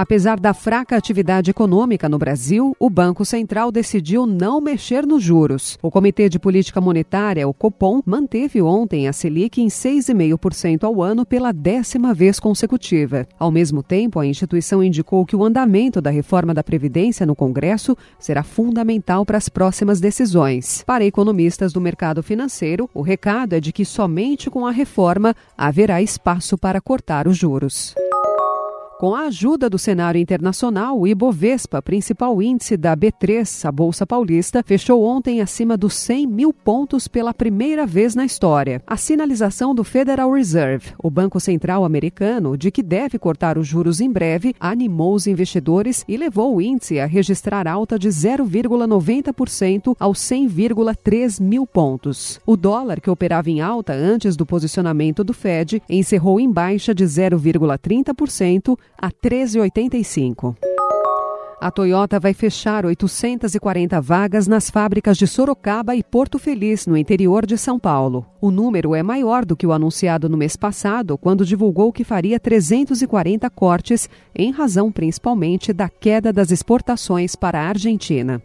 Apesar 0.00 0.38
da 0.38 0.54
fraca 0.54 0.96
atividade 0.96 1.50
econômica 1.50 2.08
no 2.08 2.18
Brasil, 2.18 2.72
o 2.78 2.88
Banco 2.88 3.24
Central 3.24 3.72
decidiu 3.72 4.26
não 4.26 4.60
mexer 4.60 5.04
nos 5.04 5.20
juros. 5.20 5.76
O 5.82 5.90
Comitê 5.90 6.28
de 6.28 6.38
Política 6.38 6.80
Monetária, 6.80 7.48
o 7.48 7.52
Copom, 7.52 8.00
manteve 8.06 8.62
ontem 8.62 9.08
a 9.08 9.12
Selic 9.12 9.60
em 9.60 9.66
6,5% 9.66 10.84
ao 10.84 11.02
ano 11.02 11.26
pela 11.26 11.50
décima 11.50 12.14
vez 12.14 12.38
consecutiva. 12.38 13.26
Ao 13.36 13.50
mesmo 13.50 13.82
tempo, 13.82 14.20
a 14.20 14.26
instituição 14.26 14.84
indicou 14.84 15.26
que 15.26 15.34
o 15.34 15.42
andamento 15.42 16.00
da 16.00 16.10
reforma 16.10 16.54
da 16.54 16.62
Previdência 16.62 17.26
no 17.26 17.34
Congresso 17.34 17.96
será 18.20 18.44
fundamental 18.44 19.26
para 19.26 19.36
as 19.36 19.48
próximas 19.48 19.98
decisões. 19.98 20.84
Para 20.86 21.04
economistas 21.04 21.72
do 21.72 21.80
mercado 21.80 22.22
financeiro, 22.22 22.88
o 22.94 23.02
recado 23.02 23.54
é 23.54 23.60
de 23.60 23.72
que 23.72 23.84
somente 23.84 24.48
com 24.48 24.64
a 24.64 24.70
reforma 24.70 25.34
haverá 25.56 26.00
espaço 26.00 26.56
para 26.56 26.80
cortar 26.80 27.26
os 27.26 27.36
juros. 27.36 27.96
Com 28.98 29.14
a 29.14 29.26
ajuda 29.26 29.70
do 29.70 29.78
cenário 29.78 30.20
internacional, 30.20 30.98
o 30.98 31.06
Ibovespa, 31.06 31.80
principal 31.80 32.42
índice 32.42 32.76
da 32.76 32.96
B3, 32.96 33.64
a 33.64 33.70
Bolsa 33.70 34.04
Paulista, 34.04 34.60
fechou 34.66 35.04
ontem 35.04 35.40
acima 35.40 35.76
dos 35.76 35.94
100 35.94 36.26
mil 36.26 36.52
pontos 36.52 37.06
pela 37.06 37.32
primeira 37.32 37.86
vez 37.86 38.16
na 38.16 38.24
história. 38.24 38.82
A 38.84 38.96
sinalização 38.96 39.72
do 39.72 39.84
Federal 39.84 40.32
Reserve, 40.32 40.94
o 41.00 41.08
Banco 41.08 41.38
Central 41.38 41.84
americano, 41.84 42.58
de 42.58 42.72
que 42.72 42.82
deve 42.82 43.20
cortar 43.20 43.56
os 43.56 43.68
juros 43.68 44.00
em 44.00 44.10
breve, 44.10 44.52
animou 44.58 45.14
os 45.14 45.28
investidores 45.28 46.04
e 46.08 46.16
levou 46.16 46.56
o 46.56 46.60
índice 46.60 46.98
a 46.98 47.06
registrar 47.06 47.68
alta 47.68 47.96
de 47.96 48.08
0,90% 48.08 49.94
aos 49.96 50.18
100,3 50.18 51.40
mil 51.40 51.64
pontos. 51.64 52.40
O 52.44 52.56
dólar, 52.56 53.00
que 53.00 53.08
operava 53.08 53.48
em 53.48 53.60
alta 53.60 53.92
antes 53.92 54.36
do 54.36 54.44
posicionamento 54.44 55.22
do 55.22 55.32
Fed, 55.32 55.80
encerrou 55.88 56.40
em 56.40 56.50
baixa 56.50 56.92
de 56.92 57.04
0,30% 57.04 58.76
a 59.00 59.10
13,85. 59.10 60.56
A 61.60 61.72
Toyota 61.72 62.20
vai 62.20 62.32
fechar 62.32 62.86
840 62.86 64.00
vagas 64.00 64.46
nas 64.46 64.70
fábricas 64.70 65.18
de 65.18 65.26
Sorocaba 65.26 65.96
e 65.96 66.04
Porto 66.04 66.38
Feliz, 66.38 66.86
no 66.86 66.96
interior 66.96 67.44
de 67.44 67.58
São 67.58 67.80
Paulo. 67.80 68.24
O 68.40 68.50
número 68.50 68.94
é 68.94 69.02
maior 69.02 69.44
do 69.44 69.56
que 69.56 69.66
o 69.66 69.72
anunciado 69.72 70.28
no 70.28 70.36
mês 70.36 70.54
passado, 70.54 71.18
quando 71.18 71.44
divulgou 71.44 71.92
que 71.92 72.04
faria 72.04 72.38
340 72.38 73.50
cortes, 73.50 74.08
em 74.34 74.52
razão 74.52 74.92
principalmente 74.92 75.72
da 75.72 75.88
queda 75.88 76.32
das 76.32 76.52
exportações 76.52 77.34
para 77.34 77.60
a 77.60 77.68
Argentina. 77.68 78.40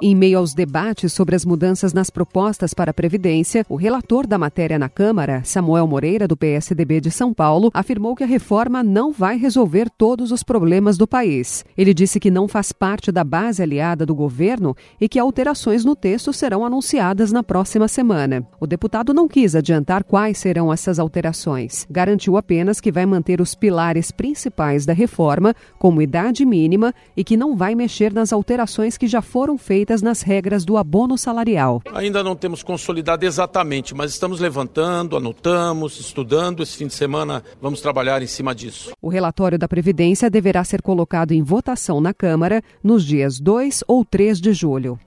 Em 0.00 0.14
meio 0.14 0.38
aos 0.38 0.54
debates 0.54 1.12
sobre 1.12 1.34
as 1.34 1.44
mudanças 1.44 1.92
nas 1.92 2.08
propostas 2.08 2.72
para 2.72 2.92
a 2.92 2.94
Previdência, 2.94 3.66
o 3.68 3.74
relator 3.74 4.28
da 4.28 4.38
matéria 4.38 4.78
na 4.78 4.88
Câmara, 4.88 5.42
Samuel 5.42 5.88
Moreira, 5.88 6.28
do 6.28 6.36
PSDB 6.36 7.00
de 7.00 7.10
São 7.10 7.34
Paulo, 7.34 7.68
afirmou 7.74 8.14
que 8.14 8.22
a 8.22 8.26
reforma 8.26 8.80
não 8.80 9.10
vai 9.10 9.36
resolver 9.36 9.90
todos 9.90 10.30
os 10.30 10.44
problemas 10.44 10.96
do 10.96 11.04
país. 11.04 11.64
Ele 11.76 11.92
disse 11.92 12.20
que 12.20 12.30
não 12.30 12.46
faz 12.46 12.70
parte 12.70 13.10
da 13.10 13.24
base 13.24 13.60
aliada 13.60 14.06
do 14.06 14.14
governo 14.14 14.76
e 15.00 15.08
que 15.08 15.18
alterações 15.18 15.84
no 15.84 15.96
texto 15.96 16.32
serão 16.32 16.64
anunciadas 16.64 17.32
na 17.32 17.42
próxima 17.42 17.88
semana. 17.88 18.46
O 18.60 18.68
deputado 18.68 19.12
não 19.12 19.26
quis 19.26 19.56
adiantar 19.56 20.04
quais 20.04 20.38
serão 20.38 20.72
essas 20.72 21.00
alterações. 21.00 21.84
Garantiu 21.90 22.36
apenas 22.36 22.80
que 22.80 22.92
vai 22.92 23.04
manter 23.04 23.40
os 23.40 23.56
pilares 23.56 24.12
principais 24.12 24.86
da 24.86 24.92
reforma, 24.92 25.56
como 25.76 26.00
idade 26.00 26.44
mínima, 26.46 26.94
e 27.16 27.24
que 27.24 27.36
não 27.36 27.56
vai 27.56 27.74
mexer 27.74 28.12
nas 28.12 28.32
alterações 28.32 28.96
que 28.96 29.08
já 29.08 29.20
foram 29.20 29.58
feitas 29.58 29.87
feitas 29.88 30.02
nas 30.02 30.20
regras 30.20 30.64
do 30.66 30.76
abono 30.76 31.16
salarial. 31.16 31.80
Ainda 31.94 32.22
não 32.22 32.36
temos 32.36 32.62
consolidado 32.62 33.24
exatamente, 33.24 33.94
mas 33.94 34.10
estamos 34.10 34.38
levantando, 34.38 35.16
anotamos, 35.16 35.98
estudando. 35.98 36.62
Esse 36.62 36.76
fim 36.76 36.86
de 36.86 36.94
semana 36.94 37.42
vamos 37.60 37.80
trabalhar 37.80 38.22
em 38.22 38.26
cima 38.26 38.54
disso. 38.54 38.92
O 39.00 39.08
relatório 39.08 39.58
da 39.58 39.66
Previdência 39.66 40.28
deverá 40.28 40.62
ser 40.62 40.82
colocado 40.82 41.32
em 41.32 41.42
votação 41.42 42.00
na 42.02 42.12
Câmara 42.12 42.62
nos 42.84 43.02
dias 43.02 43.40
2 43.40 43.84
ou 43.88 44.04
3 44.04 44.38
de 44.40 44.52
julho. 44.52 44.98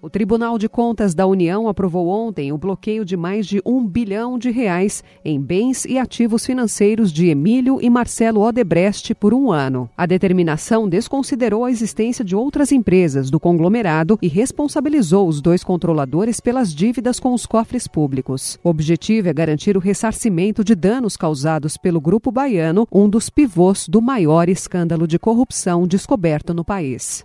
O 0.00 0.08
Tribunal 0.08 0.58
de 0.58 0.68
Contas 0.68 1.12
da 1.12 1.26
União 1.26 1.66
aprovou 1.66 2.06
ontem 2.06 2.52
o 2.52 2.58
bloqueio 2.58 3.04
de 3.04 3.16
mais 3.16 3.44
de 3.44 3.60
um 3.66 3.84
bilhão 3.84 4.38
de 4.38 4.48
reais 4.48 5.02
em 5.24 5.40
bens 5.40 5.84
e 5.84 5.98
ativos 5.98 6.46
financeiros 6.46 7.12
de 7.12 7.26
Emílio 7.26 7.80
e 7.82 7.90
Marcelo 7.90 8.42
Odebrecht 8.42 9.12
por 9.16 9.34
um 9.34 9.50
ano. 9.50 9.90
A 9.96 10.06
determinação 10.06 10.88
desconsiderou 10.88 11.64
a 11.64 11.70
existência 11.70 12.24
de 12.24 12.36
outras 12.36 12.70
empresas 12.70 13.28
do 13.28 13.40
conglomerado 13.40 14.16
e 14.22 14.28
responsabilizou 14.28 15.26
os 15.26 15.40
dois 15.40 15.64
controladores 15.64 16.38
pelas 16.38 16.72
dívidas 16.72 17.18
com 17.18 17.34
os 17.34 17.44
cofres 17.44 17.88
públicos. 17.88 18.56
O 18.62 18.68
objetivo 18.68 19.28
é 19.28 19.32
garantir 19.32 19.76
o 19.76 19.80
ressarcimento 19.80 20.62
de 20.62 20.76
danos 20.76 21.16
causados 21.16 21.76
pelo 21.76 22.00
Grupo 22.00 22.30
Baiano, 22.30 22.86
um 22.92 23.08
dos 23.08 23.28
pivôs 23.28 23.88
do 23.88 24.00
maior 24.00 24.48
escândalo 24.48 25.08
de 25.08 25.18
corrupção 25.18 25.88
descoberto 25.88 26.54
no 26.54 26.64
país. 26.64 27.24